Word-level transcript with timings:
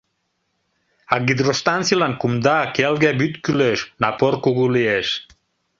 А 1.13 1.15
гидростанцийлан 1.27 2.13
кумда, 2.21 2.59
келге 2.75 3.11
вӱд 3.19 3.33
кӱлеш, 3.43 3.79
напор 4.01 4.33
кугу 4.43 4.65
лиеш. 4.75 5.07